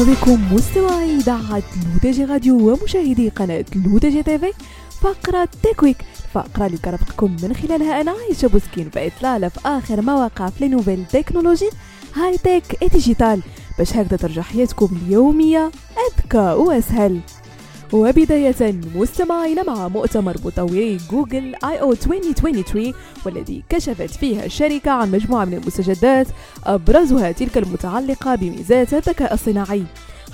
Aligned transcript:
مرحبا 0.00 0.12
بكم 0.20 0.54
مستمعي 0.54 1.16
إذاعة 1.16 1.62
L'ODJ 1.92 2.24
Radio 2.24 2.70
ومشاهدي 2.70 3.28
قناة 3.28 3.64
L'ODJ 3.74 4.22
TV 4.22 4.52
فقرة 5.00 5.48
Tech 5.62 5.79
Week 5.79 5.96
فقرة 6.34 6.66
اللي 6.66 6.78
كنرافقكم 6.78 7.36
من 7.42 7.54
خلالها 7.54 8.00
أنا 8.00 8.10
عايشة 8.10 8.48
بوسكين 8.48 8.90
في 8.90 9.06
إطلالة 9.06 9.48
في 9.48 9.60
آخر 9.64 10.02
ما 10.02 10.13
وقع 10.13 10.48
في 10.48 10.68
nouvelles 10.68 11.04
technologies 11.12 11.70
high-tech 12.14 12.84
digital 12.92 13.42
باش 13.78 13.96
هكذا 13.96 14.16
ترجع 14.16 14.42
حياتكم 14.42 14.88
اليومية 15.06 15.70
أذكى 16.08 16.38
وأسهل. 16.38 17.20
وبداية 17.92 18.74
مستمعينا 18.94 19.66
مع 19.66 19.88
مؤتمر 19.88 20.36
مطوري 20.44 20.98
جوجل 21.10 21.54
I/O 21.64 21.92
2023 21.92 22.92
والذي 23.26 23.62
كشفت 23.68 24.10
فيها 24.10 24.44
الشركة 24.44 24.90
عن 24.90 25.10
مجموعة 25.10 25.44
من 25.44 25.54
المستجدات 25.54 26.26
أبرزها 26.64 27.32
تلك 27.32 27.58
المتعلقة 27.58 28.34
بميزات 28.34 28.94
الذكاء 28.94 29.34
الصناعي. 29.34 29.84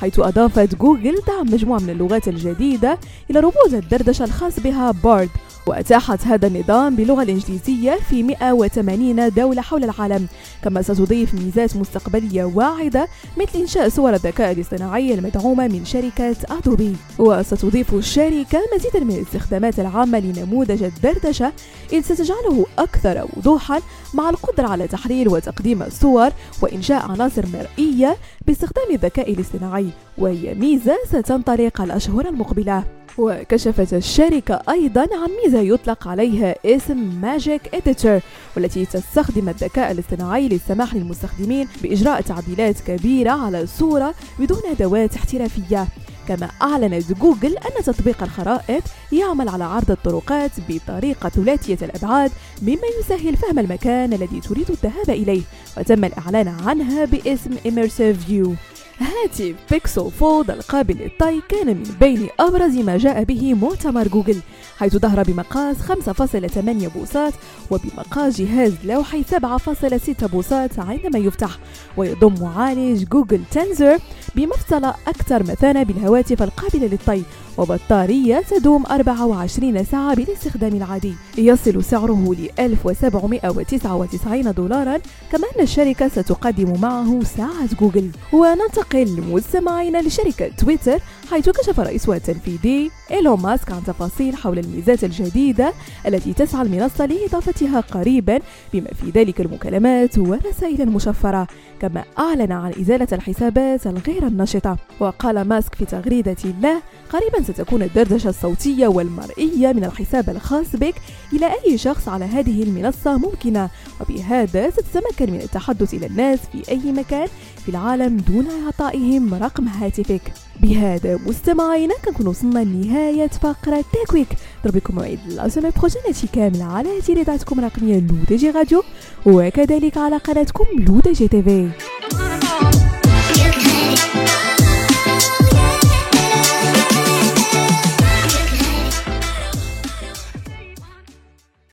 حيث 0.00 0.19
أضافت 0.19 0.74
جوجل 0.74 1.14
دعم 1.28 1.52
مجموعة 1.52 1.78
من 1.78 1.91
اللغات 1.91 2.28
الجديدة 2.28 2.98
إلى 3.30 3.41
رموز 3.41 3.75
الدردشة 3.75 4.25
الخاص 4.25 4.61
بها 4.61 4.91
بارد 4.91 5.28
وأتاحت 5.66 6.27
هذا 6.27 6.47
النظام 6.47 6.97
باللغة 6.97 7.23
الإنجليزية 7.23 7.98
في 8.11 8.23
180 8.23 9.29
دولة 9.29 9.62
حول 9.62 9.84
العالم 9.84 10.27
كما 10.65 10.83
ستضيف 10.83 11.34
ميزات 11.34 11.77
مستقبلية 11.77 12.45
واعدة 12.45 13.09
مثل 13.37 13.59
إنشاء 13.59 13.89
صور 13.89 14.15
الذكاء 14.15 14.52
الاصطناعي 14.52 15.15
المدعومة 15.15 15.69
من 15.69 15.84
شركة 15.84 16.37
أدوبي 16.51 16.97
وستضيف 17.19 17.95
الشركة 17.95 18.59
مزيدا 18.75 19.05
من 19.05 19.15
الاستخدامات 19.15 19.80
العامة 19.80 20.19
لنموذج 20.19 20.83
الدردشة 20.83 21.52
إذ 21.92 22.01
ستجعله 22.01 22.67
أكثر 22.78 23.27
وضوحا 23.37 23.81
مع 24.14 24.31
القدرة 24.31 24.69
على 24.69 24.89
تحليل 24.89 25.28
وتقديم 25.28 25.83
الصور 25.83 26.31
وإنشاء 26.62 27.03
عناصر 27.11 27.44
مرئية 27.47 28.17
باستخدام 28.47 28.91
الذكاء 28.91 29.33
الاصطناعي. 29.33 29.91
وهي 30.19 30.55
ميزة 30.55 30.97
ستنطلق 31.09 31.81
الأشهر 31.81 32.28
المقبلة. 32.28 32.84
وكشفت 33.19 33.95
الشركة 33.95 34.62
أيضا 34.69 35.00
عن 35.00 35.31
ميزة 35.45 35.61
يطلق 35.61 36.09
عليها 36.09 36.55
اسم 36.67 37.20
Magic 37.20 37.75
Editor 37.75 38.20
والتي 38.56 38.87
تستخدم 38.87 39.48
الذكاء 39.48 39.92
الاصطناعي 39.92 40.48
للسماح 40.48 40.94
للمستخدمين 40.94 41.69
بإجراء 41.83 42.20
تعديلات 42.20 42.81
كبيرة 42.81 43.31
على 43.31 43.61
الصورة 43.62 44.14
بدون 44.39 44.61
أدوات 44.70 45.14
احترافية. 45.17 45.87
كما 46.28 46.50
أعلنت 46.62 47.12
جوجل 47.12 47.56
أن 47.56 47.84
تطبيق 47.84 48.22
الخرائط 48.22 48.83
يعمل 49.12 49.48
على 49.48 49.64
عرض 49.64 49.91
الطرقات 49.91 50.50
بطريقة 50.69 51.28
ثلاثية 51.28 51.78
الأبعاد 51.83 52.31
مما 52.62 52.87
يسهل 53.00 53.37
فهم 53.37 53.59
المكان 53.59 54.12
الذي 54.12 54.41
تريد 54.41 54.70
الذهاب 54.70 55.11
إليه. 55.11 55.42
وتم 55.78 56.05
الإعلان 56.05 56.48
عنها 56.48 57.05
باسم 57.05 57.50
Immersive 57.50 58.31
View. 58.31 58.75
هاتف 59.00 59.55
Pixel 59.70 60.11
Fold 60.11 60.50
القابل 60.50 60.97
للطي 60.97 61.41
كان 61.48 61.66
من 61.66 61.94
بين 62.00 62.28
أبرز 62.41 62.77
ما 62.77 62.97
جاء 62.98 63.25
به 63.25 63.55
مؤتمر 63.55 64.08
جوجل 64.08 64.41
حيث 64.78 64.97
ظهر 64.97 65.22
بمقاس 65.22 65.77
5.8 65.77 66.58
بوصات 66.97 67.34
وبمقاس 67.70 68.41
جهاز 68.41 68.75
لوحي 68.84 69.25
7.6 69.25 70.27
بوصات 70.27 70.78
عندما 70.78 71.19
يفتح 71.19 71.58
ويضم 71.97 72.34
معالج 72.41 73.05
جوجل 73.05 73.41
Tensor 73.50 73.98
بمفصلة 74.34 74.94
أكثر 75.06 75.42
مثانة 75.42 75.83
بالهواتف 75.83 76.42
القابلة 76.42 76.86
للطي. 76.86 77.22
وبطارية 77.59 78.43
تدوم 78.51 78.87
24 78.87 79.85
ساعة 79.85 80.15
بالاستخدام 80.15 80.75
العادي. 80.75 81.15
يصل 81.39 81.85
سعره 81.85 82.35
ل 82.39 82.49
1799 82.59 84.53
دولارا 84.53 84.99
كما 85.33 85.45
أن 85.57 85.62
الشركة 85.62 86.09
ستقدم 86.09 86.81
معه 86.81 87.21
ساعة 87.25 87.75
جوجل. 87.81 88.11
وننتقل 88.33 89.22
مستمعينا 89.31 90.03
لشركة 90.03 90.49
تويتر 90.49 90.99
حيث 91.31 91.48
كشف 91.48 91.81
رئيسها 91.81 92.16
التنفيذي 92.16 92.91
إيلون 93.10 93.41
ماسك 93.41 93.72
عن 93.72 93.84
تفاصيل 93.84 94.37
حول 94.37 94.59
الميزات 94.59 95.04
الجديدة 95.04 95.72
التي 96.06 96.32
تسعى 96.32 96.62
المنصة 96.62 97.06
لإضافتها 97.06 97.81
قريبا 97.81 98.38
بما 98.72 98.88
في 98.88 99.10
ذلك 99.10 99.41
المكالمات 99.41 100.19
والرسائل 100.19 100.82
المشفرة 100.82 101.47
كما 101.81 102.04
أعلن 102.19 102.53
عن 102.53 102.72
إزالة 102.81 103.09
الحسابات 103.12 103.86
الغير 103.86 104.26
النشطة 104.26 104.76
وقال 105.00 105.41
ماسك 105.48 105.75
في 105.75 105.84
تغريدة 105.84 106.36
له 106.62 106.82
قريبا 107.10 107.42
ستكون 107.42 107.82
الدردشة 107.82 108.28
الصوتية 108.28 108.86
والمرئية 108.86 109.72
من 109.72 109.84
الحساب 109.84 110.31
الخاص 110.31 110.76
بك 110.76 110.94
إلى 111.32 111.50
أي 111.66 111.78
شخص 111.78 112.09
على 112.09 112.25
هذه 112.25 112.62
المنصة 112.62 113.19
ممكنة 113.19 113.70
وبهذا 114.00 114.70
ستتمكن 114.70 115.32
من 115.32 115.41
التحدث 115.41 115.94
إلى 115.94 116.06
الناس 116.06 116.38
في 116.53 116.70
أي 116.70 116.92
مكان 116.92 117.28
في 117.65 117.69
العالم 117.69 118.16
دون 118.16 118.47
إعطائهم 118.65 119.34
رقم 119.34 119.69
هاتفك. 119.69 120.32
بهذا 120.66 121.19
مستمعينا 121.27 121.94
كنكون 122.04 122.27
وصلنا 122.27 122.59
لنهاية 122.59 123.28
فقرة 123.28 123.84
Tech 123.93 124.10
Week 124.10 124.28
نضرب 124.65 124.82
لكم 124.82 124.94
موعد 124.94 125.19
la 125.28 125.49
semaine 125.49 125.71
prochaine 125.71 126.31
كاملة 126.32 126.65
على 126.65 127.00
تردداتكم 127.00 127.59
الرقمية 127.59 128.00
L'ODJ 128.00 128.50
Radio 128.50 128.82
وكذلك 129.27 129.99
على 129.99 130.16
قناتكم 130.16 130.65
لو 130.78 131.00
دي 131.00 131.12
جي 131.12 131.28
تيفي. 131.28 131.69